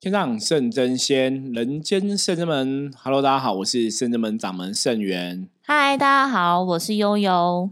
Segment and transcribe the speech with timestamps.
[0.00, 2.90] 天上圣真仙，人间圣真门。
[2.96, 5.46] Hello，大家好，我是圣真门掌门圣元。
[5.60, 7.68] 嗨，大家好，我是悠悠。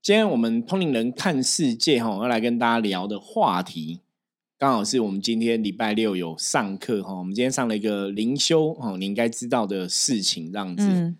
[0.00, 3.98] 今天我们通灵人看世界哈，要来跟大家聊的话题，
[4.56, 7.14] 刚好是我们今天礼拜六有上课哈。
[7.14, 11.12] 我们今天上了一个灵修哦，你应该知道的事情，这样子。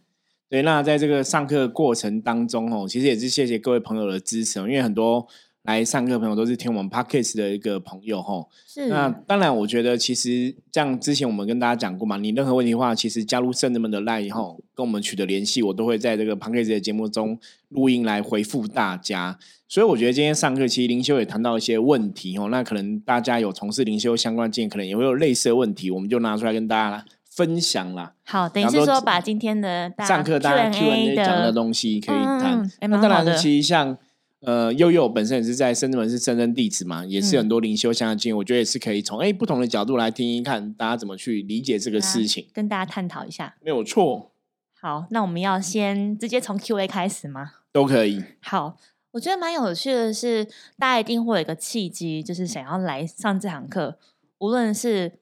[0.48, 5.26] 对，那在这个上课过程当中哦，其实也是谢谢各位朋友的支持，因为很多。
[5.64, 17.38] 来上课的朋友都是听我们 podcast 的一个朋友哈，是那当然，我觉得其实像之前我们跟大家讲过嘛，你任何问题的话，其实加入圣人们的 line 以后，跟我们取得联系，我都会在这个 podcast 的节目中
[17.68, 19.38] 录音来回复大家。
[19.68, 28.14] 所以我觉得今天上课，其实灵修也谈到一些问题哦，那可能大家有从事灵修相关经验，可能也会有类似的问题，我们就拿出来跟大家分享啦。
[28.24, 32.68] 好，等于是说把今天的上课大家 Q&A 讲的东西可以谈。
[32.80, 33.96] 那当然，其实像。
[34.44, 44.32] 呃，悠悠本身也是在深圳门是深圳弟子嘛，也是很多灵修相关经验，我觉得也是可以从哎不同的角度来听一看，大家怎么去理解这个事情，跟大家探讨一下，没有错。
[44.80, 47.52] 好，那我们要先直接从 Q&A 开始吗？
[47.70, 48.24] 都可以。
[48.40, 48.76] 好，
[49.12, 50.44] 我觉得蛮有趣的是，
[50.76, 53.96] 大家一定会有一个契机，就是想要来上这堂课，
[54.38, 55.20] 无论是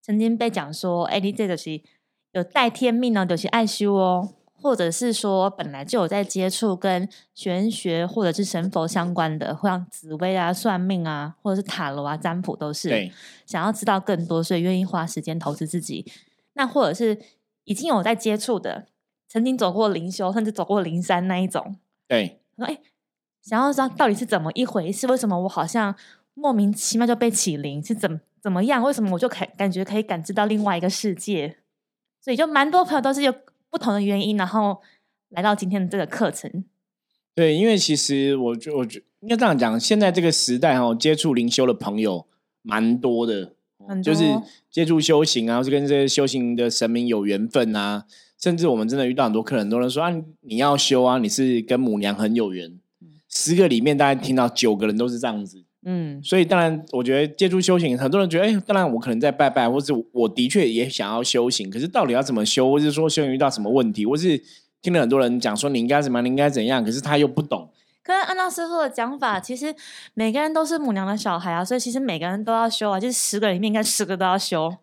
[0.00, 1.80] 曾经被讲说，哎，你这个是
[2.30, 4.35] 有带天命呢，就是爱修哦。
[4.60, 13.12] 或者是说本来就有在接触跟玄学或者是神佛相关的，像紫薇啊、算命啊，或者是塔罗啊、占卜，都是
[13.44, 16.10] 想要知道更多，所以愿意花时间投资自己。
[16.54, 17.18] 那或者是
[17.64, 18.86] 已经有在接触的，
[19.28, 21.76] 曾经走过灵修，甚至走过灵山那一种。
[22.08, 22.80] 对，说哎，
[23.42, 25.06] 想要知道到底是怎么一回事？
[25.06, 25.94] 为什么我好像
[26.34, 27.84] 莫名其妙就被起灵？
[27.84, 28.82] 是怎怎么样？
[28.82, 31.58] 为什么我就感感觉可以感知到另外一个世界？
[32.20, 33.32] 所以就蛮多朋友都是有。
[33.76, 34.80] 不同的原因，然后
[35.28, 36.64] 来到今天的这个课程。
[37.34, 42.26] 对，因为其实我觉，我觉应该这样讲，现在这个时代哈，接触灵修的朋友
[42.62, 43.52] 蛮多的，
[44.02, 44.24] 就是
[44.70, 48.06] 接触修行啊，或是跟这些修行的神明有缘分啊。
[48.38, 50.10] 甚至我们真的遇到很多客人，都能说啊，
[50.40, 52.80] 你要修啊，你是跟母娘很有缘。
[53.28, 55.65] 十个里面，大概听到九个人都是这样子。
[55.88, 64.42] 嗯，所以当然，我觉得借助修行，很多人觉得，哎，当然我可能在拜拜，或是我的确也想要修行，可是到底要怎么修，或是说修行遇到什么问题，或是
[64.82, 67.70] 听了很多人讲说你应该怎么，你应该怎样，可是他又不懂。
[68.02, 69.72] 可是按照师傅的讲法，其实
[70.14, 74.76] 每个人都是母娘的小孩啊，所以其实每个人都要修啊，就是十个里面应该十个都要修。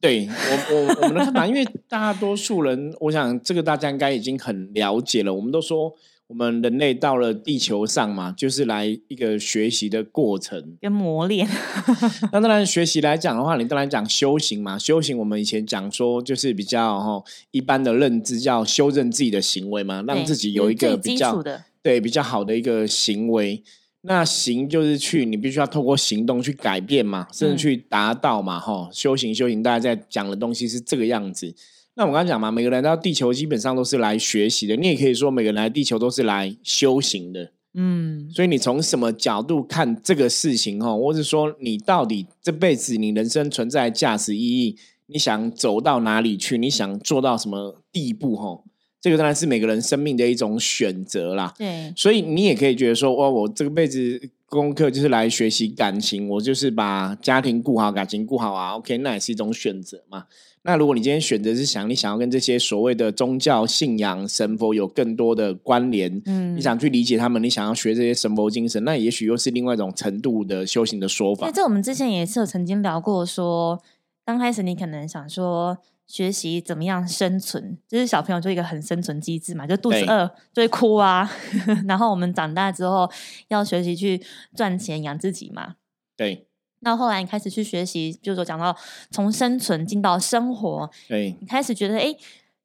[0.00, 5.94] 对我我我们的看法，因为大多数人，我想这个大家应该已经很了解了，我们都说。
[6.28, 11.48] 我们人类到了地球上嘛，就是来一个学习的过程跟磨练。
[12.30, 14.78] 那当然，学习来讲的话，你当然讲修行嘛。
[14.78, 21.42] 修行，我们以前讲说，就是比较哈一般的认知，叫修正自己的行为嘛，让自己有一个比较
[21.82, 23.62] 对比较好的一个行为。
[24.02, 28.60] 那行就是去，你必须要透过行动去改变嘛，甚至去达到嘛。
[28.60, 31.54] 哈，修行修行，大家在讲的东西是这个样子。
[31.98, 38.30] 那我刚刚讲嘛，每个人到地球基本上都是来学习的，你也可以说每个人来地球都是来修行的，嗯。
[38.32, 44.76] 所以你从什么角度看这个事情哈，或者说你到底这辈子你人生存在价值意义，
[45.06, 48.62] 你想走到哪里去，你想做到什么地步哈？
[49.00, 51.52] 这个当然是每个人生命的一种选择啦。
[51.58, 58.76] 对，所以你也可以觉得说，哇，我这个辈子功课就是来学习感情，我就是把家庭顾好，感情顾好啊。
[58.76, 60.26] OK，那也是一种选择嘛。
[60.62, 71.46] 那如果你今天选择是想你想要跟这些所谓的宗教信仰神佛有更多的关联，嗯，你想去理解他们，你想要学这些神佛精神，那也许又是另外一种程度的修行的说法。
[71.46, 73.80] 那这我们之前也是有曾经聊过，说
[74.26, 81.30] 刚开始你可能想说学习怎么样生存，就是小朋友就一个很生存机制嘛，就肚子饿就会哭啊，
[81.86, 83.10] 然后我们长大之后
[83.48, 84.20] 要学习去
[84.56, 85.76] 赚钱养自己嘛，
[86.16, 86.47] 对。
[86.80, 88.76] 那后来你开始去学习，就是说讲到
[89.10, 92.14] 从生存进到生活，对你开始觉得，哎，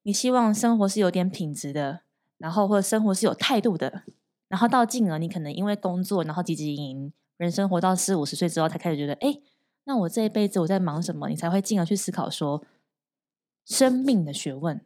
[0.04, 2.02] 你希望生活是有点品质的，
[2.38, 4.02] 然后或者生活是有态度的，
[4.48, 9.36] 然后到进而你可能因为工作，然后汲汲营营，人生活到四五十岁之后，才开始觉得，哎，
[9.82, 11.28] 那我这一辈子我在忙什么？
[11.28, 12.62] 你才会进而去思考说
[13.64, 14.80] 生命的学问。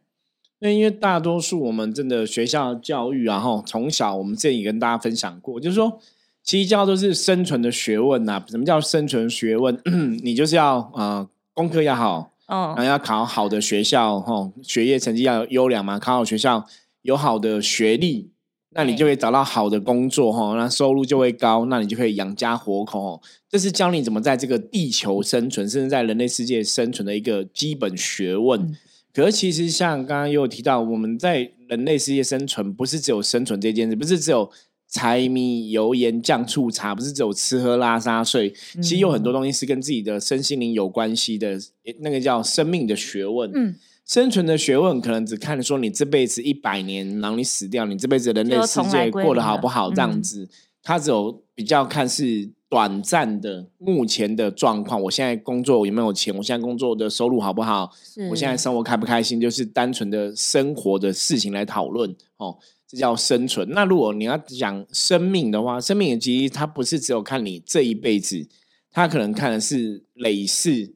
[0.57, 6.01] 那因为大多数我们真的学校教育，然后从小我们之前也跟大家分享过，就是说。
[6.43, 8.43] 其实教都是生存的学问呐。
[8.47, 9.79] 什么叫生存学问？
[10.23, 15.99] 你就是要呃功课要好，嗯，然后要考好的学校，哈，学业成绩要优良嘛。
[15.99, 16.65] 考好学校
[17.03, 18.31] 有好的学历，
[18.71, 23.21] 那你就会找到好的工作，哈，那收入就会高，那你就可以养家活口。
[23.47, 28.75] 这是教你怎么在这个地球生存，甚至在人类世界生存的一个基本学问。
[29.13, 34.49] 可是其实像刚刚有提到，我们在人类世界生存，不是只有生存这件事，不是只有。
[34.89, 38.51] 柴米油盐酱醋茶，不是只有吃喝拉撒睡，
[38.81, 41.59] 其实有很多东西是跟自己的身心灵有关系的。
[41.99, 43.75] 那个叫生命的学问，嗯，
[44.05, 50.47] 生存的学问，可能只看说你这辈子一百年，然后你死掉，你这辈子人类世界过得好不好这样子。
[50.81, 56.35] 他只有比较看是短暂的目前的状况，我现在工作有没有钱？
[56.35, 57.91] 我现在工作的收入好不好？
[58.29, 59.39] 我现在生活开不开心？
[59.39, 62.57] 就是单纯的生活的事情来讨论哦。
[62.89, 63.69] 这叫生存。
[63.69, 68.47] 那如果你要讲生命的话，生命的其实它不是只有看你这一辈子，
[68.89, 70.95] 它可能看的是累世、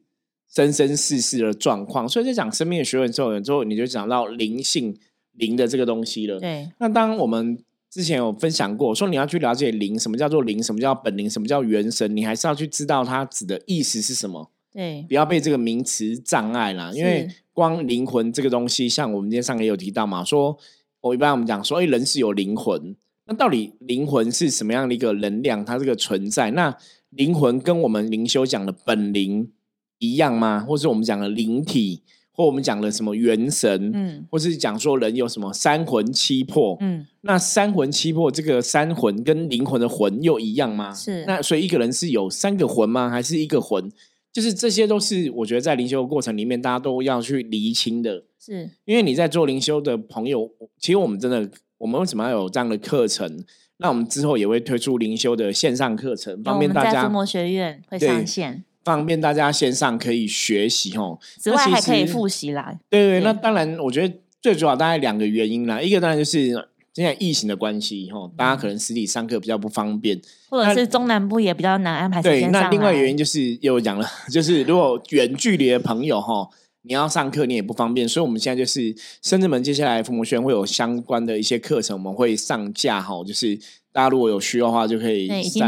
[0.52, 2.08] 生生世世的状况。
[2.08, 4.98] 所以在讲生命的学问之后，之后你就讲到灵性
[5.34, 6.40] 灵的这个东西了。
[6.40, 6.68] 对。
[6.78, 7.56] 那当我们
[7.88, 14.50] 之前有分享过，说你要去了解灵，什么叫做灵，什么叫本灵，什么叫元神，你还是要去知道它指的意思是什么。
[14.72, 15.04] 对。
[15.06, 20.58] 不要被这个名词障碍啦，因为光灵魂这个东西，像我们今天上也有提到嘛，说。
[21.04, 22.96] 我一般我们讲说，哎，人是有灵魂，
[23.26, 25.62] 那到底灵魂是什么样的一个能量？
[25.62, 26.74] 它这个存在，那
[27.10, 29.50] 灵魂跟我们灵修讲的本灵
[29.98, 30.60] 一样吗？
[30.60, 32.00] 或是我们讲的灵体，
[32.32, 33.90] 或我们讲的什么元神？
[33.92, 36.78] 嗯，或是讲说人有什么三魂七魄？
[36.80, 40.94] 嗯，那三魂七魄这个三魂跟灵魂的魂又一样吗？
[40.94, 41.26] 是。
[41.26, 43.10] 那所以一个人是有三个魂吗？
[43.10, 43.92] 还是一个魂？
[44.32, 48.24] 就是这些都是我觉得在灵修的过程里面，大家都要去厘清的。
[48.44, 51.48] 是，因为你在做灵修的朋友，其实我们真的，
[51.78, 53.44] 我们为什么要有这样的课程？
[53.78, 57.08] 那我们之后也会推出灵修的线上课程，方便大家。
[57.08, 61.18] 魔学院会上线，方便大家线上可以学习哦。
[61.38, 62.78] 此外还可以复习啦。
[62.90, 65.80] 对对，那当然，我觉得最主要大概两个原因啦。
[65.80, 66.48] 一个当然就是
[66.92, 70.20] 现在疫情的关系，哈，大家可能实体上课比较不方便。
[70.48, 76.48] 或者是中南部也比较难安排对，那另外原因就是又讲了， 就是如果远距离的朋友哈，
[76.86, 83.58] 你要上课你也不方便，所以我们现在就是深圳门接下来父母学院会有相关的一些课程，我们会上架哈，就是
[83.90, 85.26] 大家如果有需要的话，就可以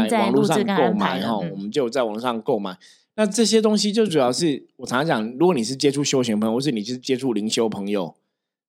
[0.09, 2.77] 在网络上购买哈，我们就在网络上购买。
[3.15, 8.13] 那这些东西就主要是我常常讲，如果你是接触修行朋友，或是你是接触灵修朋友，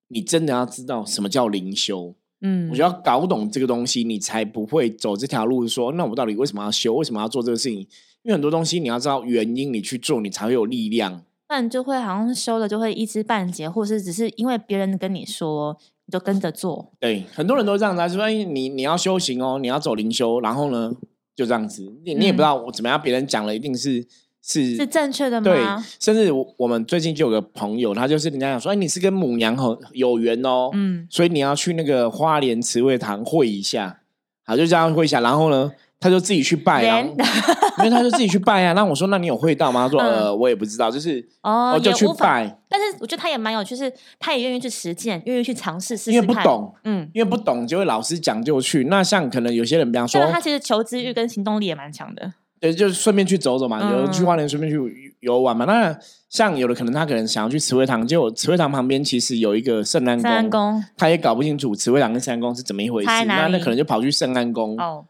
[0.08, 2.14] 你真的要知道什么叫灵修。
[2.40, 5.68] 嗯，我觉得要搞懂这个东西，你才不会走这条路。
[5.68, 6.94] 说，那我到底为什么要修？
[6.94, 7.80] 为什么要做这个事情？
[8.22, 11.24] 因为很多东西你要知道原因，你去做，你才会有力量。
[11.48, 16.92] 那你就会好像修了就会一知半解，或是只是因为别人跟你说，你就跟着做。
[17.00, 20.92] 对，很多人都这样子，说你你要修行哦，你要走灵修，然后呢
[21.34, 24.06] 就这样子，你你也不知道我怎么样，别人讲了一定是。
[24.40, 25.44] 是是正确的吗？
[25.44, 34.00] 对，甚至我们最近就有个朋友，他就是人家讲说，哎，你是跟母娘很有缘哦，嗯，所以你要去那个花莲慈惠堂会一下，
[34.46, 37.00] 好，就这样会一下，然后呢，他就自己去拜啊，
[37.78, 38.72] 因为他就自己去拜啊。
[38.72, 39.86] 那我说，那你有会到吗？
[39.86, 42.58] 他说，呃，我也不知道，就是哦，就去拜。
[42.68, 48.84] 但是我觉得他也蛮有，就是他也愿意去实践，愿意去尝试试试因为不懂，嗯，因为不懂就会老师讲就去。
[48.84, 52.32] 那像可能有些人，比方说，他其实求知欲跟行动力也蛮强的。
[52.60, 55.64] 对，就是顺便去走走嘛，有去花莲顺便去游玩嘛。
[55.64, 55.96] 那
[56.28, 63.08] 像有的可能他可能想要去慈惠堂，就慈惠堂旁边其实有一个圣安宫，他也搞不清楚慈惠堂跟圣安宫是怎么一回事。
[63.26, 64.76] 那那可能就跑去圣安宫。
[64.76, 65.04] 哦，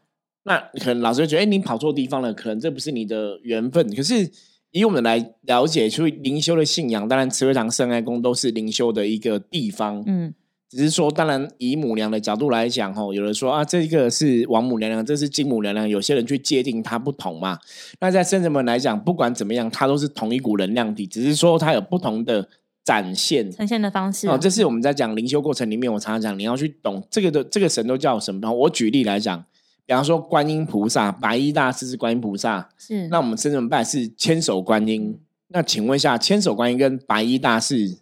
[0.49, 3.95] 那可能老师就觉得，哎，你跑错地方了，可能这不是你的缘分。
[3.95, 4.29] 可是
[4.71, 10.03] 以我们来了解，出灵修的信仰，当然慈惠堂、圣爱宫都是灵修的一个地方。
[10.07, 10.33] 嗯。
[10.71, 17.57] 只是说，当然以母娘的角度来讲，吼，有人说啊，这个是王母娘娘，这是金母娘娘，有些人去界定它不同嘛。
[17.99, 22.47] 那在圣人们来讲，不管怎么样，它都是同一股能量体，只是说它有不同的
[22.83, 24.27] 展现、呈现的方式。
[24.27, 28.51] 哦，这是我们在讲灵修过程里面，我常常讲，你要去懂这个的这个神都叫什么。
[28.51, 29.43] 我举例来讲，
[29.89, 35.19] 比方说观音菩萨，白衣大士是观音菩萨，是那我们圣人们拜是千手观音。
[35.47, 37.97] 那请问一下，千手观音跟白衣大士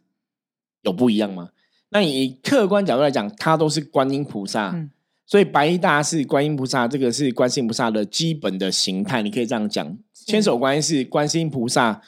[0.82, 1.52] 有不一样吗？
[1.88, 4.78] 那以客观角度来讲，它都是观音菩萨，
[5.26, 9.98] 所以白衣大士观音菩萨，这个是观世音菩萨的基本的形态，你可以这样讲。
[10.14, 12.02] 千手观音是观世音菩萨，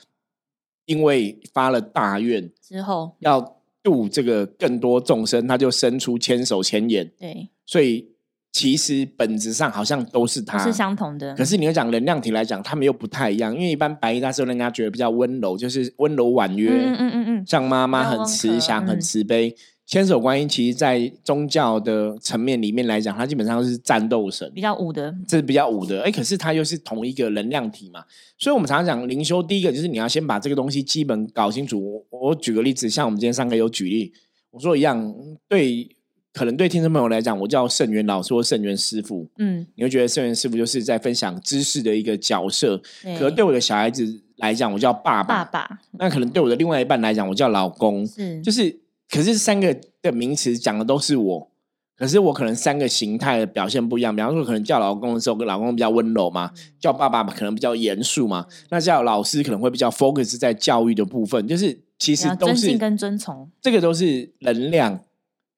[0.87, 7.09] 因为发了大愿之后，要度这个更多众生，他就伸出千手千眼。
[7.17, 8.08] 对，所以
[8.51, 11.35] 其实本质上好像都是它，是相同的。
[11.35, 19.55] 可是你要讲能量体来讲，他们又不太一样，因为一般白衣大士人家觉得比较温柔，就是温柔婉约，嗯嗯嗯嗯，像妈妈很慈祥、很慈悲。
[19.85, 26.03] 千手观音其实，在宗教的层面里面来讲，它基本上是战斗神，比较武的，这是比较武的。
[26.03, 28.03] 哎，可是它又是同一个能量体嘛，
[28.37, 32.05] 所以我们常常讲灵修，第一个就是你要先把这个东西基本搞清楚。
[32.11, 34.13] 我举个例子，像我们今天上课有举例，
[34.51, 35.11] 我说一样，
[35.47, 35.89] 对，
[36.33, 42.77] 可能对听众朋友来讲，我叫圣元老师或圣元师傅，嗯，你会觉得圣元师傅就是在分享知识的一个角色，
[43.17, 48.79] 可能对我的小孩子来讲，我叫爸爸，爸爸，那可能对我的另外一半来讲，我叫老公，是，就是。
[49.11, 51.51] 可是三个的名词讲的都是我，
[51.97, 54.15] 可是我可能三个形态的表现不一样。
[54.15, 58.45] 比方说，可能叫老公的时候，跟老公比较温柔嘛；叫爸爸可能比较严肃嘛。
[58.69, 64.99] 那叫老师可能会比较 focus 在教育的部分，就是其实都是跟遵从，这个都是能量。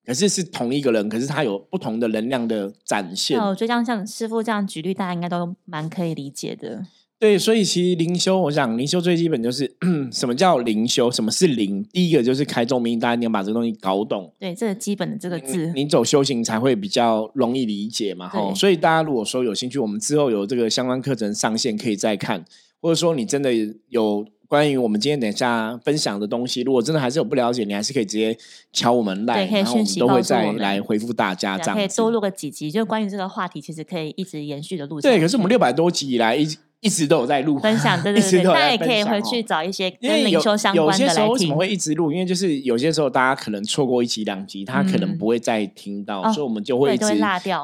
[0.06, 3.40] 可是是同一个人，可是他有不同的能量的展现。
[3.40, 6.86] 我觉得像像师傅这样举例，大家应该都蛮可以理解的。
[7.20, 9.72] 对，所以其实灵修，我想灵修最基本就是
[10.12, 11.86] 什么叫灵修，什么是灵。
[11.94, 14.34] 第一个就是开宗明义，大家你要把这个东西搞懂。
[14.40, 18.28] 对，这个基本的这个字，你走修行才会比较容易理解嘛。
[18.28, 22.44] 吼，所以大家如果说有兴趣，我们之后有这个相关课程上线，可以再看。
[22.82, 23.52] 或者说你真的
[23.90, 24.26] 有。
[24.52, 28.38] 关于我们今天等一下分享的东西，如果真的还是有不了解，你还是可以直接
[28.74, 31.58] 敲我们来，然后我们都会再来回复大家。
[31.58, 35.00] 这样可以多录个几集，就关于这个话题，其实可以一直延续的录。
[35.00, 36.46] 对，可是我们六百多集以来一
[36.82, 42.12] 一直都有在录分享，对对对， 大家也可以回去找一些跟灵修相关的有些时候为什么会一直录？
[42.12, 47.06] 因为就是有些时候大家可能错过一集两集，他可能不会再听到，所以我们就会一直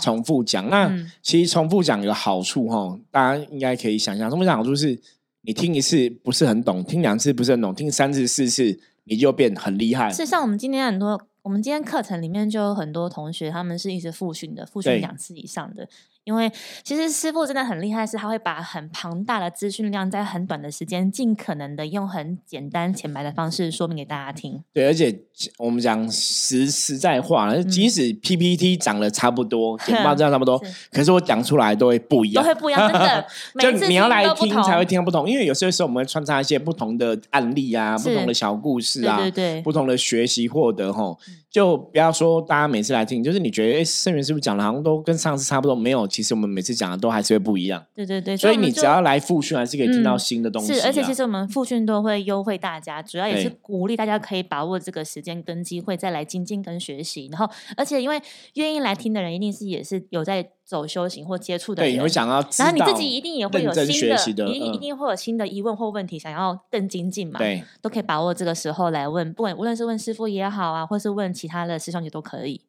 [0.01, 0.70] 重复讲。
[0.70, 0.89] 那
[1.22, 4.98] 其实重复讲有好处哈，大家应该可以想象，重复讲好处是。
[5.41, 10.12] 你听一次不是很懂，听两次不是很懂，听三次四次你就变很厉害。
[10.12, 15.88] 是像我们今天很多，我们今天课程里面就有很多同学，他们是一直复训的，复训两次以上的。
[16.27, 16.51] 因为
[16.84, 24.62] 其实师傅真的很厉害，是他会把很庞大的资讯量在很短的时间，尽可能的用很简单浅白的方式说明给大家听。
[24.74, 25.22] 对，而且
[25.57, 33.25] 我们讲实实在话，即使 PPT 长得差不多，简报这样差不多， 可是我讲出来都会不一样，都会不一样，真的。
[33.79, 41.15] 就你要来听才会听不同，因为有些时候我们会穿插一些不同的案例啊，不同的小故事啊，对对，不同的学习获得哈。
[41.50, 46.05] 就不要说大家每次来听，就是你觉得哎，圣元师傅讲的好像都跟上次差不多，没有。
[46.17, 47.86] 其实我们每次讲的都还是会不一样。
[47.93, 50.74] 对对对，所以你只要来复训，还是可以听到新的东西。
[50.74, 57.29] 是，而且其实我们复训都会优惠大家，主要也是鼓励大家可以把握这个时间跟机会，再来精进跟学习。
[57.31, 58.19] 然后，而且因为
[58.55, 60.50] 愿意来听的人，一定是也是有在。
[60.67, 67.39] 走修行或接触的人，对，会想要，然后你自己一定也会有新的，一一定会有新的疑问或问题，想要更精进嘛？
[67.39, 72.59] 对，都可以把握这个时候来问，不管无论是问师傅也好啊，或是问其他的师兄姐都可以。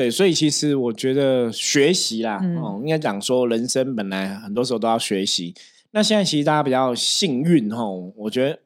[0.00, 5.54] 对，所以其实我觉得学习啦，哦，应该讲说人生本来很多时候都要学习。
[5.90, 8.58] 那现在其实大家比较幸运吼，我觉得。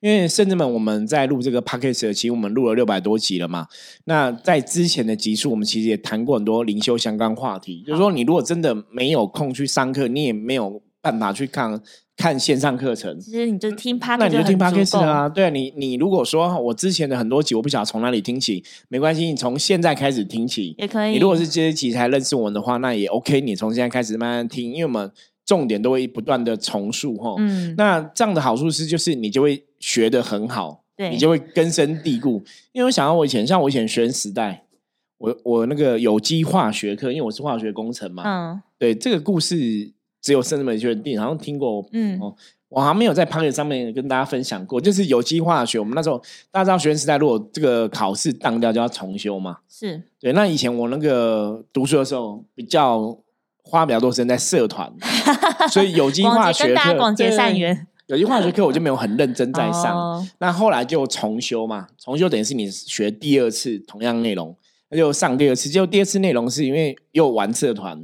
[0.00, 3.66] 因为甚至们我们在录这个 podcast 其实我们录了六百多集了嘛。
[4.04, 7.82] 那在之前的集数，我们其实也谈过很多灵修相关话题。
[7.86, 11.80] 就是说，你如果真的没有空去上课，你也没有办法去看
[12.16, 13.18] 看线上课程。
[13.20, 15.28] 其实你就听 podcast，那你就听 podcast 啊。
[15.28, 21.12] 对啊，你你如果说我之前的很多集我不晓得从哪里听起，没关系，你从现在开始听起也可以。
[21.12, 23.40] 你如果是这些集才认识我们的话，那也 OK。
[23.40, 25.10] 你从现在开始慢慢听，因为我们。
[25.46, 32.42] 重点都会不断的重述哈，嗯，那这样的好处是，就是你就会学的很好，对，你就会根深蒂固。
[32.72, 34.64] 因为我想到我以前，像我以前学生时代，
[35.18, 39.92] 我我那个有机化学课，因为我是化学工程嘛，嗯，对，这个故事
[40.24, 42.34] 只有生人学定，好像听过，嗯，哦，
[42.70, 46.18] 我好像没有在 p o c a s t 上面跟大家分享过，就是有机化学，我们那时候
[46.50, 50.32] 大家知道学生时代，如果这个考试当掉就要重修嘛，是对。
[50.32, 53.16] 那以前我那个读书的时候比较。
[53.66, 54.92] 花比较多时间在社团，
[55.72, 56.92] 所以有机化学课，
[58.08, 60.22] 有机化学课我就没有很认真在上。
[60.38, 64.54] 那后来就重修嘛，重修等于是你学第二次同样内容，
[64.90, 65.70] 那就上第二次。
[65.70, 67.98] 就第二次内容是因为又玩社团，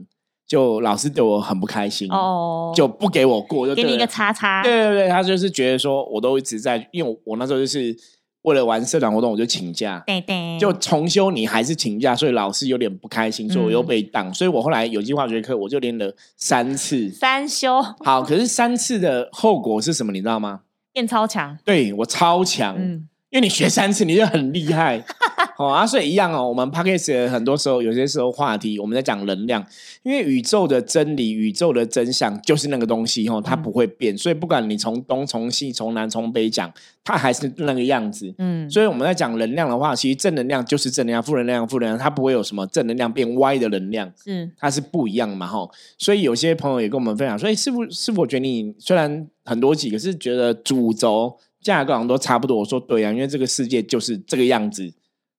[0.50, 4.60] 就老师对我很不开心哦，就不给我过，就给你一个叉叉。
[4.64, 7.96] 对对对，他就是觉得说我都一直在，因为我那时候就是。
[8.42, 20.10] 为了玩社团活动，我就请假，对对，就重修你还是请假，所以老师有点不开心，所以我又被当，所以我后来有机化学课我就练了三次，三修好，可是三次的后果是什么？
[20.10, 20.60] 你知道吗？
[20.94, 25.02] 变超强，对我超强，嗯，因为你学三次你就很厉害。
[25.56, 26.48] 哦啊，所以一样哦。
[26.48, 29.64] 我们 p d c a 很多时候，有些时候话题我们在讲能量，
[30.02, 34.16] 因为宇宙的真理、宇宙的真相就是那个东西哦，它不会变。
[34.16, 36.72] 所以不管你从东、从西、从南、从北讲，
[37.04, 38.34] 它还是那个样子。
[38.38, 44.10] 嗯，所以我们在讲能量的话，其实正能量就是正能量，负能量负能量，它不会有什么正能量变歪的能量。
[44.24, 45.68] 是，它是不一样嘛哈。
[45.98, 54.92] 所以有些朋友也跟我们分享说：“哎，师傅，师傅，我觉得你虽然很多几个是觉得主轴价格好像都差不多。”我说：“对啊，因为这个世界就是这个样子。”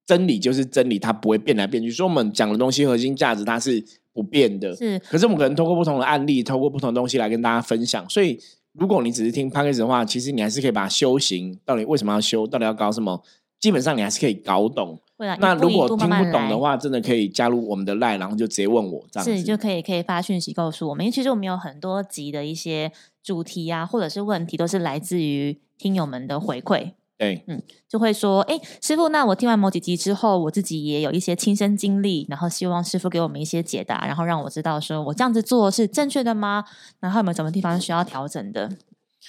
[0.04, 1.90] 真理就是真理，它不会变来变去。
[1.90, 4.76] 所以我们讲的东西核心价值它是不变的。
[4.76, 8.10] 是，可是我们可能通过不同的案例，透过不同的东西来跟大家分享。
[8.10, 8.38] 所以，
[8.74, 13.24] 如果你只是听 p a c k a g e 的话，其实你还是可以把修行到底为什么要修，到底要搞什么，
[13.60, 15.00] 基本上你还是可以搞懂。
[15.40, 21.06] 那如果听不懂的话，真的可以加入我们的 line，然后就直接问我，这样是就可以可以发讯息告诉我们。
[21.06, 22.92] 因为其实我们有很多集的一些
[23.24, 26.92] 主题啊，或者是问题，都是来自于听友们的回馈。
[27.18, 36.64] 对，嗯，就会说，哎，师傅，那我听完某几集之后，我自己也有一些亲身经历，然后希望师傅给我们一些解答，然后让我知道说我这样子做是正确的吗？
[37.00, 38.72] 然后有没有什么地方需要调整的？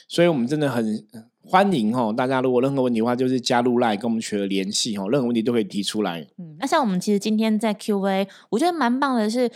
[0.08, 1.06] 所以我们真的很
[1.42, 6.26] 欢迎哦，大家如果任何问题的话，就是加入来跟我们取得联系哦，任何问题都可以提出来。
[6.38, 9.50] 嗯，那像我们其实今天在 Q&A，我觉得蛮棒的是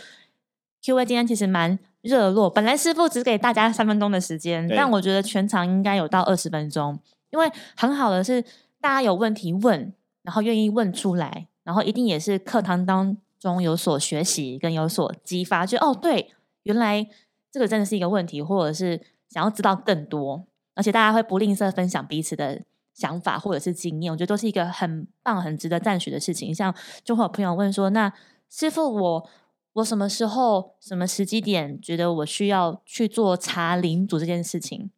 [0.83, 6.99] Q&A 今天其实蛮热络，本来师傅只给大家三分钟的时间，但我觉得全场应该有到二十分钟。
[7.29, 8.41] 因为很好的是，
[8.79, 17.05] 大家有问题问，然后愿意问出来，然后一定也是课堂当中有所学习跟有所激发，就哦对，原来
[17.51, 22.61] 这个真的是一个问题，或者是想要知道更多，而且大家会不吝啬分享彼此的
[22.93, 26.55] 想法或者是经验，我觉得都是一个很棒、很值得赞许的事情。
[26.55, 26.73] 像
[27.03, 28.11] 就会有朋友问说：“那
[28.49, 29.29] 师傅，我
[29.77, 34.89] 我什么时候、什么时机点，觉得我需要去做查领主这件事情？”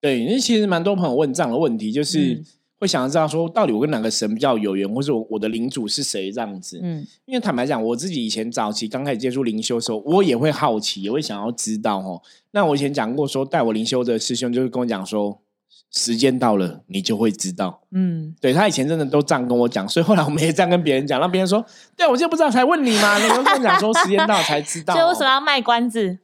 [0.00, 2.40] 对，因为其实蛮多朋友问这样的问题，就是
[2.78, 6.78] 会想要知道说，到底我跟哪个神比较有缘，或者我我的领主是谁这样子。
[6.80, 12.22] 嗯，因为坦白讲，我自己以前早期刚开始接触灵修的时候，我也会好奇，也会想要知道哦。
[12.52, 15.42] 那我以前讲过说，带我灵修的师兄就是跟我讲说，
[15.90, 17.80] 时间到了，你就会知道。
[17.92, 21.64] 嗯，对他以前真的都这样跟我讲，所以后来我们也这样跟别人讲，让别人说，
[21.96, 26.18] 对我就不知道才问你嘛， 你跟我讲说时间到才知道，所以为什么要卖关子？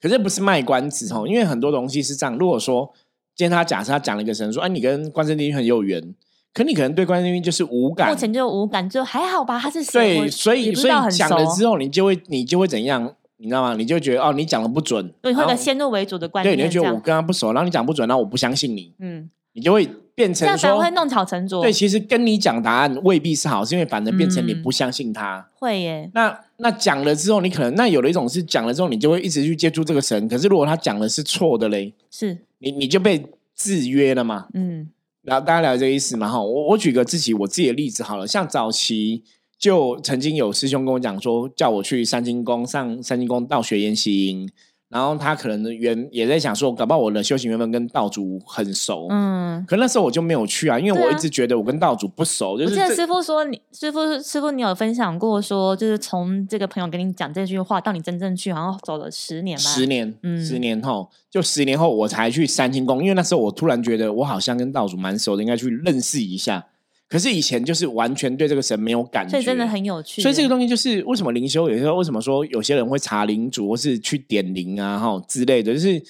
[0.00, 2.92] 可是不是卖关子哦，因为很多东西是这样，如果说。
[3.36, 6.14] 今天他假设他讲了一个神说：“哎，你跟关圣帝君很有缘，
[6.52, 9.58] 可你可能对关圣帝君就是无感，目前就无感，就还好吧。
[9.58, 13.74] 他是对，所以所以讲了之后，你就会你就会怎样，你知道吗？
[13.74, 21.62] 你就觉得哦，你讲的不准，对，会个先入为主的观念，对，你就觉得我跟他不熟，然后你讲不准，然后我不相信你，嗯，你就会变成说会弄巧成拙。
[21.62, 26.10] 对，其实跟你讲答案未必是好，是因为反正变成你不相信他，会耶。
[26.14, 30.28] 那那讲了之后，你可能那有了一种是讲了之后，你就会一直去接触这个神。
[30.28, 33.24] 可是如果他讲的是错的嘞，是你你就被。
[33.62, 34.46] 制约了嘛？
[34.54, 34.88] 嗯，
[35.20, 36.26] 然后大家了解这个意思嘛？
[36.26, 39.22] 哈，我我举个自己我自己的例子好了，像早期
[39.60, 44.50] 就曾经有师兄跟我讲说，叫我去三清宫上三清宫道学研习营。
[44.88, 52.58] 然后他可能原也在想说，搞不好我的修行缘分跟道主很熟，嗯，可那时候我就没有去啊，因为我一直觉得我跟道主不熟。
[52.58, 59.62] 就是师傅说，你师傅师傅，你有分享过说，就是从这个朋友跟你讲这句话，到你真正去，然后走了十年吧？
[59.62, 66.66] 十年，嗯，十年后，就十年后我才去三清宫，因为那时候我突然觉得我好像跟道主蛮熟的，应该去认识一下。
[67.10, 70.22] 可是以前就是完全对这个神没有感觉，所以真的很有趣。
[70.22, 76.00] 所以这个东西就是为什么灵修有时候为什么说有些人会查灵主或是去点灵啊哈之类的，就是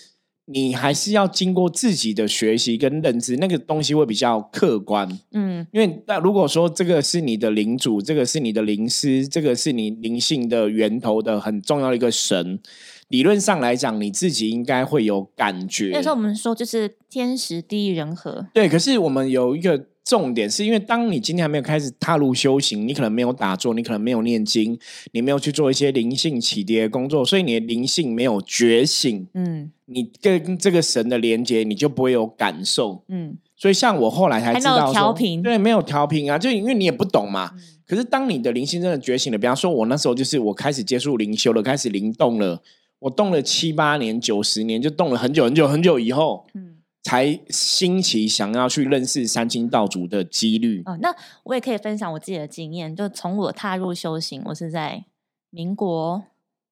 [0.45, 5.09] 你还是要经过自己的学习跟认知，那个东西会比较客观。
[5.33, 12.61] 嗯，因为那如果说这个是你的灵主，这个是你的灵师，这个是你灵性的源头的很重要的一个神，
[13.09, 15.93] 理论上来讲，你自己应该会有感觉。
[15.95, 18.47] 那时候我们说就是天时地利人和。
[18.53, 19.87] 对，可是我们有一个。
[20.05, 24.77] 重点是因为，当你今天还没有开始踏入修行，你可能没有打坐，你可能没有念经，
[25.13, 29.29] 你没有去做一些灵性启迪的工作，所以你的灵性没有觉醒。
[29.35, 33.05] 嗯，你跟这个神的连接，你就不会有感受。
[33.09, 37.53] 嗯，所以像我后来才知道说，对，没有调频啊，就因为你也不懂嘛。
[37.87, 42.61] 可是当你的灵性真的觉醒了，比方说，我那时候就是我开始接触灵修了，开始灵动了，
[43.01, 46.47] 我动了七八年、九十年，就动了很久很久很久以后。
[46.55, 46.70] 嗯。
[47.03, 52.95] 才兴起想要去认识三清道主的几率哦，那我也可以分享我自己的经验。
[52.95, 55.07] 就从我踏入修行，我是在
[55.49, 56.25] 民国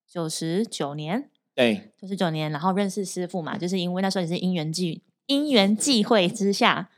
[0.07, 6.91] 九十九年，对，九十九年，然后认识师傅嘛，就是因为那时候也是因缘际因缘际会之下，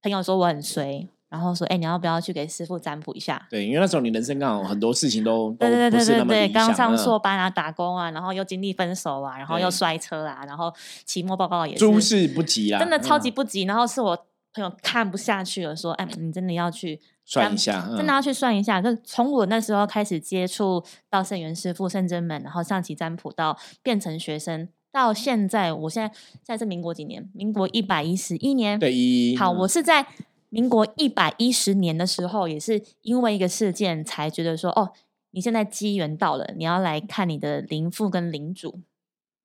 [0.00, 1.08] 朋友说我很衰。
[1.32, 3.42] 然后说，哎，你要不要去给师傅占卜一下？
[3.48, 10.70] 对，因为那时候你人生刚好很多事情都对对对对对，刚上硕班啊，打工啊，然后又经历分手啊，然后又摔车啊，然后
[11.06, 13.62] 期末报告也诸事不急啊，真的超级不急。
[13.62, 14.14] 然后是我
[14.52, 18.82] 朋友看不下去了，说，哎，你真的要去算一下，真的要去算一下。
[18.82, 27.26] 就从我那时候开始接触到圣元师傅、圣真门，然后上起占卜，到变成学生，到现在，我现在现在是民国几年？
[27.32, 28.78] 民国一百一十一年。
[28.78, 30.06] 对，一好，我是在。
[30.52, 34.92] 民国一百一十年的时候，也是因为一个事件，才觉得说，哦，
[35.30, 38.80] 你现在机缘到了，你要来看你的灵父跟灵主。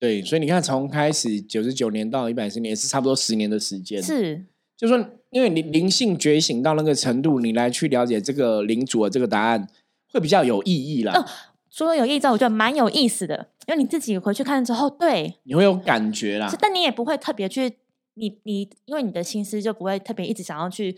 [0.01, 4.03] 对，所以你看，从开始九十九年到一百十年，是差不多十年的时间。
[4.03, 4.43] 是，
[4.75, 4.97] 就说，
[5.29, 9.65] 因为你灵性觉醒到那个程度，你来去了解这个灵主的这个答案，
[10.11, 11.13] 会比较有意义啦。
[11.13, 11.25] 哦，
[11.69, 16.53] 说有意义，我觉得蛮有意思的，因为你自己回去看之后，对，你会有感觉啦。
[16.59, 17.77] 但你也不会特别去。
[18.17, 20.91] 你你，因为你的心思就不会特别一直想要去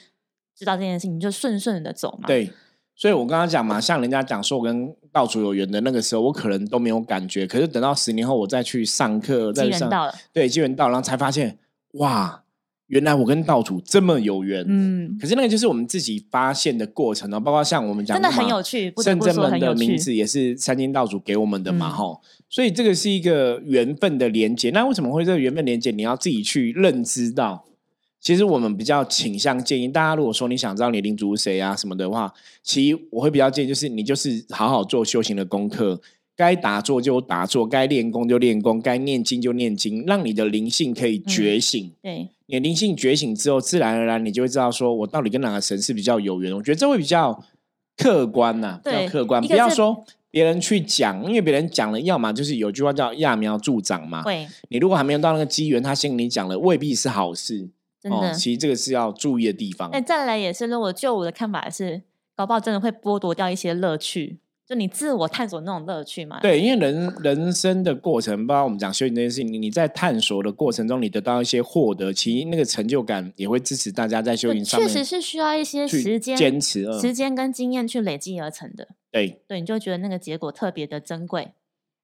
[0.55, 2.27] 知道这件事情，你就顺顺的走嘛。
[2.27, 2.51] 对，
[2.95, 7.47] 所以我刚刚讲嘛，像人家讲说我跟道主有缘的那个时候，我可能都没有感觉。
[7.47, 11.57] 可是等到十年后，我再去上课，再上到了，对，机缘到，然后才发现，
[11.93, 12.43] 哇，
[12.89, 24.71] 原来我跟道主这么有缘，嗯，可是那个就是我们自己发现的过程哦，包括像我们讲真的很有趣，圣真门的名字也是三金道主给我们的嘛，哈，所以这个是一个缘分的连接。
[24.71, 25.91] 那为什么会这个缘分连接？
[25.91, 27.65] 你要自己去认知到。
[28.21, 36.01] 其实我们比较倾向建议大家，如果说你想知道你领主是谁啊什么的话，其实我会比较建议就是你就是好好做修行的功课。
[36.39, 41.91] 该打坐就打坐，该练功就练功，该念经就念经，让你的灵性可以觉醒。
[42.01, 46.55] 对，你灵性觉醒之后，自然而然你就会知道，说我到底跟哪个神是比较有缘。
[46.55, 47.43] 我觉得这会比较
[47.97, 49.45] 客观呐，比较客观。
[49.45, 54.23] 不要说别人去讲，因为别人讲了，要么就是有句话叫揠苗助长嘛。
[54.23, 57.69] 对，你如果还没有到那个机缘，他先跟你讲了，未必是好事。
[58.01, 59.89] 真的，其实这个是要注意的地方。
[59.91, 64.37] 那再来也是，如果就我的看法是，搞不好真的会剥夺掉一些乐趣。
[64.69, 66.39] 就你自我探索那种乐趣嘛？
[66.41, 74.87] 对，因为人人生的过程，包括我们讲修行这件事情，你你在探索的过程中，你得到一些获得，其实那个成就感也会支持大家在修行上面。
[74.87, 78.89] 确实是需要一些时间坚持、时间跟经验去累积而成的。
[79.11, 81.47] 对，对，你就觉得那个结果特别的珍贵。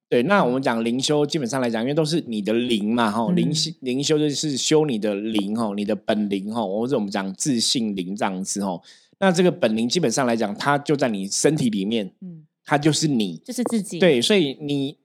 [0.08, 8.80] 对，那我们讲灵修，基本上来讲，因为都是你的灵嘛，哈，灵修灵修就是修你的灵，哈，你的本灵，哈，或者我们讲自信灵这样子，哈。
[9.18, 12.35] 那这个本灵基本上来讲，它就在你身体里面，嗯。
[12.66, 13.98] 他就是你，就是自己。
[13.98, 14.98] 对，所以你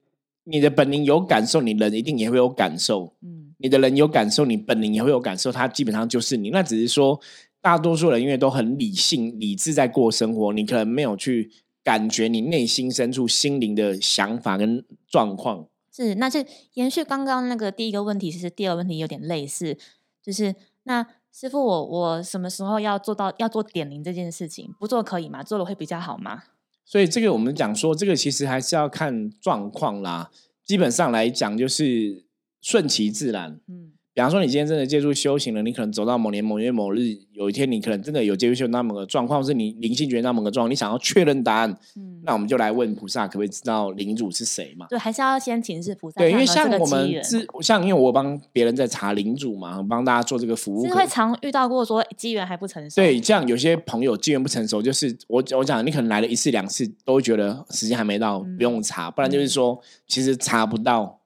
[0.44, 3.14] 你的本灵有感受，你人一定也会有感受。
[3.22, 5.52] 嗯，你的人有感受，你本灵也会有感受。
[5.52, 6.50] 他基本上就是你。
[6.50, 7.20] 那只是说，
[7.60, 11.52] 大多数人因为都很理性、理智在过生活，你可能没有去
[11.84, 15.68] 感觉你内心深处心灵的想法跟状况。
[15.92, 16.44] 是，那就
[16.74, 19.78] 延续刚刚那个第一个问题，其实第二个问题有点类似，
[20.20, 24.74] 就是那师傅，我我什么时候要做到要做点灵这件事情？
[24.80, 25.44] 不做可以吗？
[25.44, 26.42] 做了会比较好吗？
[26.84, 30.30] 所以这个我们讲说，这个其实还是要看状况啦。
[30.64, 32.26] 基本上来讲，就是
[32.60, 33.60] 顺其自然。
[33.66, 33.91] 嗯。
[34.14, 44.86] 比方说，你今天真的借助修行了，你可能走到某年某月某日，有一天你可能真的有接触那么个状况，是你灵性觉得那么个状况，你想要确认答案，嗯，那我们就来问菩萨，可不可以知道领主是谁嘛？
[44.90, 46.20] 对，还是要先请示菩萨。
[46.20, 52.96] 对，因为像我们是像因为我帮别人在查领主嘛，帮大家做这个服务，是会常遇到过说机缘还不成熟。
[52.96, 61.21] 对，这样有些朋友机缘不成熟，就是我我讲，你可能来了一次两次，都会觉得时间还没到，不用查，不然就是说其实查不到。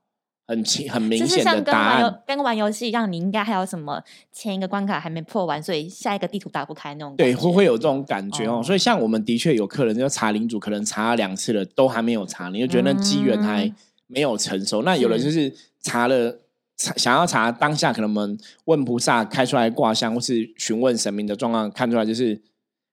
[0.48, 4.00] 很清很明显的答案，跟玩游戏一样，你应该还有什么
[4.32, 7.16] 前一个关卡还没破完，所以下一个地图打不开那种。
[7.16, 8.62] 对，会会有这种感觉哦。
[8.62, 13.72] 所以像我们的确有客人就查领主，可能查了两次了，都还没有查，你就觉得那机缘还
[14.06, 14.82] 没有成熟。
[14.82, 16.38] 那有的就是查了，
[16.76, 22.40] 想要查当下，可能我们问菩萨开出来卦象，或是询问神明的状况，看出来就是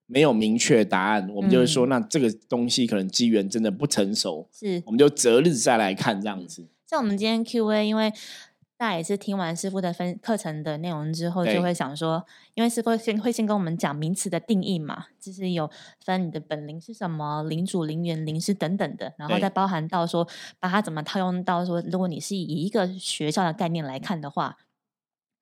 [0.07, 1.29] 没有明确答案。
[1.31, 6.65] 我们就会说，那这个东西可能机缘真的不成熟，是，我们就择日再来看这样子。
[6.93, 8.13] 像我们今天 Q&A，因为
[8.77, 15.67] 大家也是听完师傅的分课程的内容之后，就会想说，因为师傅先会先跟我们讲名词的定义嘛，就是有
[16.05, 20.27] 分你的本灵是什么，灵主、灵元、灵师等等的，然后再包含到说，
[20.59, 24.59] 把它怎么套用到说，如果你是以一个学校的概念来看的话，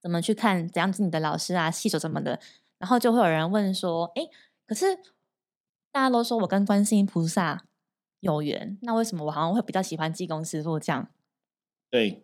[0.01, 2.39] 怎么去看怎样是你的老师啊、系手什么的，
[2.77, 4.23] 然后就会有人问说，哎，
[4.65, 4.95] 可是
[5.91, 7.65] 大家都说我跟观世音菩萨
[8.21, 11.09] 有缘，那为什么我好像会比较喜欢济公师傅这样？
[11.91, 12.23] 对，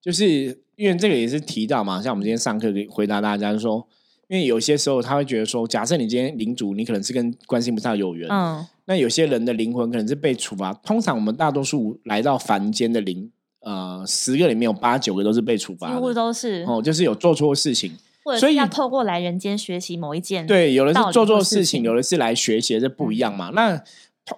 [0.00, 3.86] 就是因为这个也是提到嘛，像我们今天上课给回答大家，就说，
[4.28, 10.72] 因为有些时候他会觉得说，假设你今天领主，你可能是跟观世菩萨有缘，嗯，那有些人的灵魂可能是被处罚。
[10.72, 13.28] 通常我们大多数来到凡间的灵，
[13.60, 17.92] 呃，十个里面有八九个都是被处罚，几乎都是哦，就是有做错事情，
[18.38, 23.50] 所以要透过来人间学习某一件，对，有的是做错事情，有的是来学习，这不一样嘛。
[23.52, 23.82] 那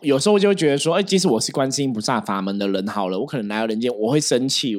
[0.01, 4.75] 有时候就会觉得说，哎，即使我是观世音菩萨法门的人，好了，我可能来到人间，我会生气，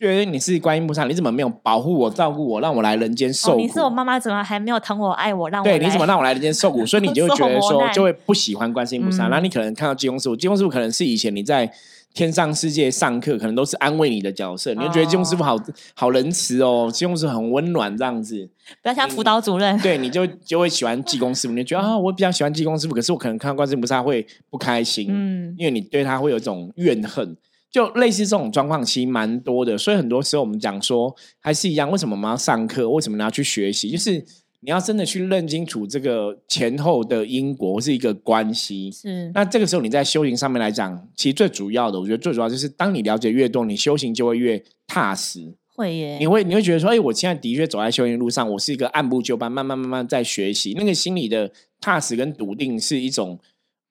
[0.00, 3.58] 觉得你是观音菩萨，你怎么没有保护我、照顾我，让我来人间受苦？
[3.60, 5.48] 你是我妈妈，怎么还没有疼我、爱我？
[5.48, 6.84] 让我对，你怎么让我来人间受苦？
[6.86, 9.28] 所以你就会觉得说，就会不喜欢观世音菩萨。
[9.28, 11.72] 那你可能看到济公师傅，济公师傅可能是以前你在
[12.14, 15.56] 天上世界上课，可能都是安慰你的角色，你就觉得济公师傅好
[15.94, 18.48] 好仁慈哦，济公师傅很温暖这样子，
[18.82, 19.78] 不要像辅导主任。
[19.80, 27.36] 对，你就就会喜欢济公师傅，你觉得啊，我比较喜欢济公师傅，可是我可能看到观世音菩萨会不开心，嗯，因为你对他会有一种怨恨，
[27.70, 29.78] 就类似这种状况其实蛮多的。
[29.78, 32.88] 所以很多时候我们讲说，还是一样，为什么我们要上课？
[32.90, 33.90] 为什么你要去学习？
[33.90, 34.22] 就是
[34.64, 38.92] 你要真的去认清楚这个前后的因果是一个关系。
[38.92, 45.52] 是，那这个时候你在修行上面来讲，其实最主要的，我觉得最主要就是，当你了解越多，你修行就会越踏实。
[45.74, 50.74] 会耶，你会你会觉得说，哎，我现在的确走在修行路上，我是一个按部就班，慢慢慢慢在学习。
[50.76, 53.40] 那个心里的踏实跟笃定，是一种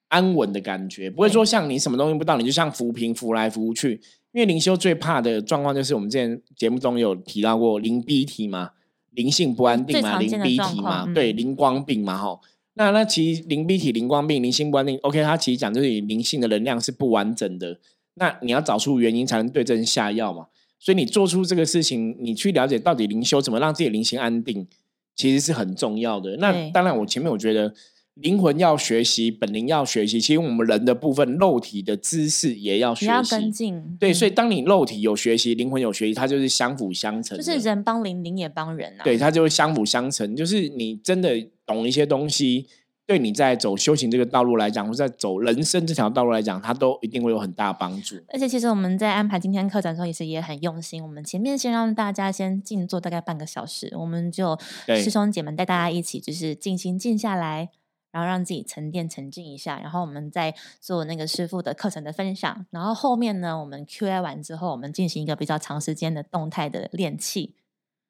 [0.08, 4.00] 安稳的感觉，不会说像你什么东西不到，你就像浮萍浮来浮去。
[4.32, 8.70] 因为灵修最怕的状况，就是我们之前节目中有提到过灵逼体嘛。
[9.12, 12.40] 灵性不安定嘛，灵逼体嘛，对，灵光病嘛，哈。
[12.74, 17.80] 那那其实灵逼体、灵光病、灵性不安定，OK，它其实讲就是你灵性的能量是不完整的。
[18.16, 20.48] 那你要找出原因，才能对症下药嘛。
[20.80, 24.68] 所以你做出这个事情，你去了解到底灵修怎么让自己灵性安定，
[25.16, 26.38] 其实是很重要的。
[26.38, 27.74] 那当然，我前面我觉得。
[28.16, 30.20] 灵魂要学习，本灵要学习。
[30.20, 33.06] 其实我们人的部分，肉体的知识也要学习。
[33.08, 33.98] 要跟进。
[33.98, 37.38] 对，所以当你肉体有学习，灵魂有学习，它就是相辅相成。
[37.38, 39.04] 就是人帮灵，灵也帮人啊。
[39.04, 40.36] 对，它就会相辅相成。
[40.36, 42.68] 就是你真的懂一些东西，
[43.08, 48.18] 对你在走修行这个道路来讲，或在走人生这条道路来讲，它都一定会有很大帮助。
[48.28, 51.02] 而且，其实我们在安排今天课程的时候，也是也很用心。
[51.02, 57.70] 我们前面先让大家先静坐大概半个小时，我们就师兄姐们带大家一起，就是静心静下来。
[58.12, 62.66] 然后让自己沉淀沉静一下，然后我们再做那个师傅的课程的分享。
[62.70, 67.56] 然后后面呢，我们 Q&A 完之后，我们进行一个比较长时间的动态的练气。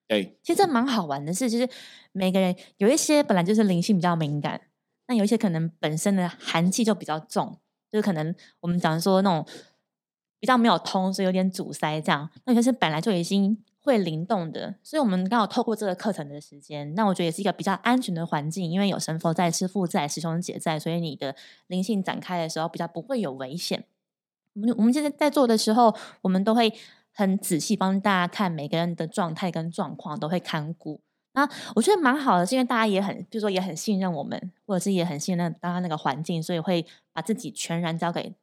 [0.07, 1.69] 对，其实这蛮好玩的是，就是
[2.11, 4.59] 每个人有一些本来就是灵性比较敏感，
[5.07, 7.57] 那有一些可能本身的寒气就比较重，
[7.91, 9.45] 就是可能我们讲说那种
[10.39, 12.29] 比较没有通，所以有点阻塞这样。
[12.45, 13.63] 那就是本来就已经。
[13.83, 23.83] 会灵动的，所以我们刚好透过这个课程的时间，那我觉得也是一个比较安全的环境，因为有神佛在、师父在、师兄姐在，所以你的灵性展开的时候比较不会有危险。
[24.53, 26.71] 我们我们现在在做的时候，我们都会
[27.11, 31.01] 很仔细帮大家看每个人的状态跟状况，都会看顾。
[31.33, 38.35] 那我觉得蛮好的，是因为大家也很，就是说也很信任我们，或者是也很信任刚刚那个环境，所以会把自己全然交给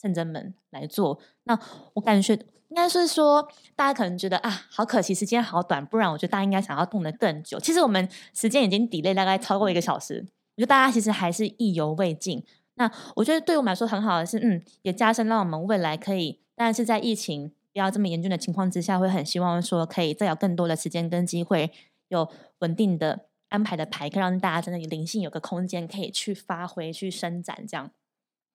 [0.00, 1.18] 圣真们来做。
[1.44, 1.58] 那
[1.92, 2.38] 我感觉。
[2.68, 7.58] 应该是说，大家可能觉得啊，好可惜，时间好短，不然我觉得大家应该想要动得更久。
[7.60, 10.26] 其实我们时间已经 delay 大概超过一个小时，
[10.56, 12.44] 我觉得大家其实还是意犹未尽。
[12.74, 21.70] 那我觉得对我们来说很好的是，嗯，也加深让我们未来可以，但是在疫情不要这么严峻的情况之下，会很希望说可以再有更多的时间跟机会，
[22.08, 27.90] 有稳定的安排的排课，让大家真的灵性有个空间可以去发挥、去伸展，这样。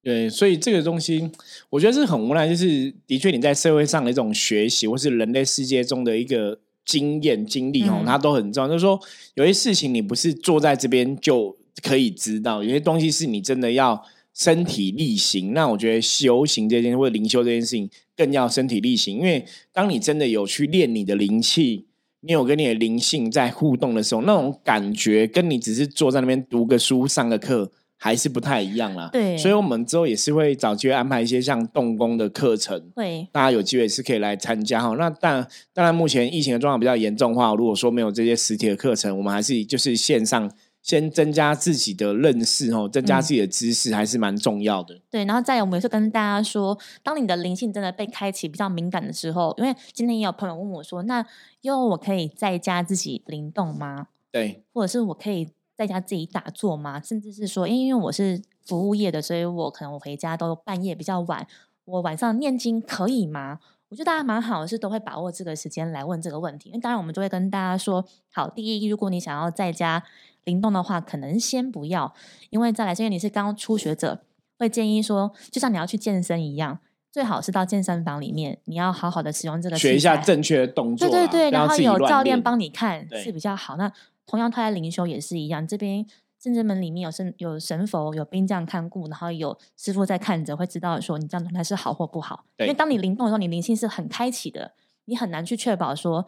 [0.03, 1.29] 对，所以这个东西，
[1.69, 2.49] 我觉得是很无奈。
[2.49, 8.67] 就是的确，你在社会上的一种学习，或是人类世界中的一个经验经历哦，它都很重要。
[8.67, 8.99] 就是说，
[9.35, 15.53] 有些事情你不是坐在这边就可以知道，有些东西是你真的要身体力行。
[15.53, 17.87] 那我觉得修行这件或者灵修这件事情，
[18.17, 19.19] 更要身体力行。
[19.19, 21.85] 因为当你真的有去练你的灵气，
[22.21, 27.71] 你有跟你的灵性在互动的时候，那种感觉跟你只是坐在那边读个书、上个课。
[28.03, 34.95] 还是不太一样啦，对，所以我们之后也是会找机会安排一些像动工的课程，会大家有机会是可以来参加哈。
[34.97, 44.99] 那但当然，目前疫情的状况比较严重的话，如果说没有这些实体的课程，我们还是就是线上先增加自己的认识哦，增加自己的知识还是蛮重要的。
[45.11, 51.23] 对，然后再有，我们也是跟大家说，当你的灵性真的被开启比较敏感的时候，因为今天也有朋友问我说，那
[51.61, 54.07] 因为我可以在家自己灵动吗？
[54.31, 55.49] 对，或者是我可以。
[55.75, 57.01] 在家自己打坐吗？
[57.01, 61.47] 甚至是说，因为我是服务业的，所以我可能我回家都半夜比较晚。
[61.85, 63.59] 我晚上念经可以吗？
[63.89, 66.69] 我觉得大家蛮好的，是都会把握这个时间来问这个问题。
[66.69, 70.01] 因为当然，我们就会跟大家说，好，第一，如果你想要在家
[70.45, 72.13] 灵动的话，可能先不要，
[72.51, 74.21] 因为再来，因为你是刚初学者，
[74.57, 76.79] 会建议说，就像你要去健身一样，
[77.11, 83.75] 最好是到健身房里面，你要好好的使用这个，学一下正确的动作，对对对，然后有教练帮你看是比较好。
[83.75, 83.91] 那
[84.31, 85.67] 同样，他在灵修也是一样。
[85.67, 86.05] 这边
[86.39, 92.45] 正正门里面有神有神佛有兵将看顾，然后有师傅在看着，会知道说你这样状态是好或不好。
[92.59, 94.71] 因为当你灵动的时候，你灵性是很开启的，
[95.05, 96.25] 你很难去确保说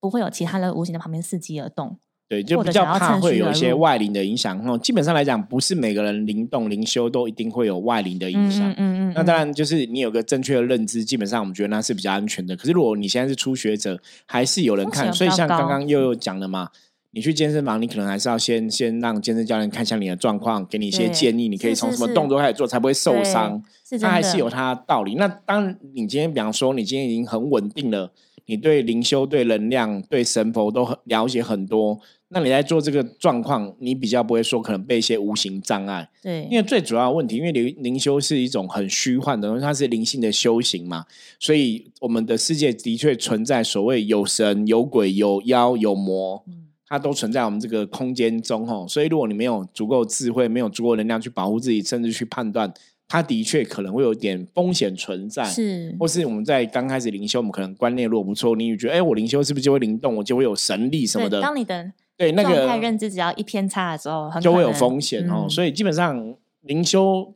[0.00, 1.96] 不会有其他的无形的旁边伺机而动。
[2.26, 4.58] 对，就比较怕会有一些外灵的影响。
[4.66, 8.68] 哦，基本上来讲，不是每个人灵动灵修都一定会有外灵的影响。
[8.72, 9.12] 嗯嗯嗯。
[9.14, 12.56] 那当然，就是你有个正确的认知，基本上我们觉得那是比较安全的。
[12.56, 16.70] 可是如果你现在是初学者，还是有人看，所以像刚刚又有讲了嘛。
[17.14, 21.48] 你去健身房，你可能还是要先先让健身教练看一下你的状况，给你一些建议。
[21.48, 23.62] 你可以从什么动作开始做，才不会受伤？
[24.00, 25.14] 他还是有他道理。
[25.14, 28.10] 那当你今天，比方说，你今天已经很稳定了，
[28.46, 32.00] 你对灵修、对能量、对神佛都很了解很多，
[32.30, 36.08] 那你在做这个状况，你比较不会说可能被一些无形障碍。
[36.20, 41.04] 对，因为最主要的问题，因为灵灵修是一种很虚幻的东西，它是灵性的修行嘛，
[41.38, 46.44] 所以我们的世界的确存在所谓有神、有鬼、有妖、有魔。
[46.88, 52.72] 它都存在我们这个空间中，哦，所以如果你没有足够智慧，没有足够能量去保护自己，甚至去判断，
[53.08, 55.44] 它的确可能会有点风险存在。
[55.44, 61.40] 是，或是我们在刚开始灵修，我们可能观念如果不错，你觉得，哎，我灵修是不是就会灵动，我就会有神力什么的？
[61.40, 65.46] 当你的对那个认知只要一偏差的时候，就会有风险哦。
[65.48, 67.34] 所以基本上灵修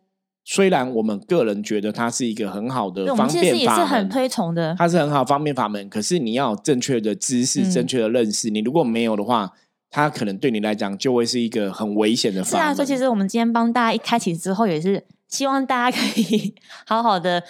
[0.50, 4.74] 虽然我们个人觉得它是一个很好的方便法门，也是很推崇的。
[4.78, 9.52] 它是很好方便法门，可是你要正确的知识、正确的认识，你如果没有的话，
[9.90, 12.48] 它可能对你来讲就会是一个很危险的法。
[12.48, 16.54] 是啊，所以其实我们今天帮大家一开启之后，也是希望大家可以
[16.88, 17.44] 好好的，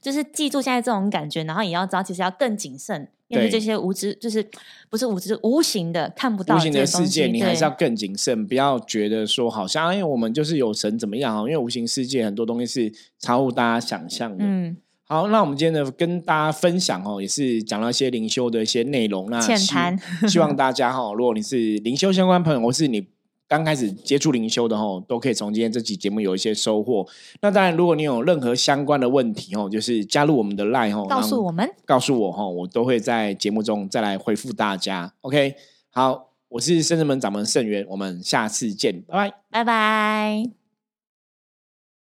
[0.00, 3.08] 就是记住现在这种感觉，然后也要知道，其实要更谨慎。
[3.28, 4.44] 面对这些无知，就是
[4.88, 11.40] 不是无知，无形的看不到无形的世界，你还是要更谨慎，不要觉得说好像因为我们就是有神怎么样啊？
[11.42, 14.38] 因为无形世界很多东西是超乎大家想象的。
[14.40, 19.30] 嗯，好，那我们今天呢跟大家分享哦，也是讲了一些灵修的一些内容。
[19.30, 19.96] 那浅谈
[20.28, 23.06] 希望大家哈，如果你是灵修相关朋友，或是你。
[23.50, 27.04] 刚开始接触灵修的吼，都可以从今天这期节目有一些收获。
[27.40, 35.12] 那当然，如果你有任何相关的问题吼，就是加入我们的 Line 吼，告诉我们，告诉我吼，我都会在节目中再来回复大家。
[35.22, 35.56] OK，
[35.90, 40.59] 好，我是圣人门掌门圣元，我们下次见，拜拜，拜拜。